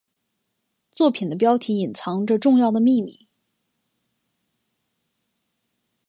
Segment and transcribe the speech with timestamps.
[0.89, 3.27] 作品的标题隐藏着重要的秘密。